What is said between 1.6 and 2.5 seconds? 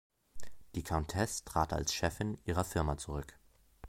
als Chefin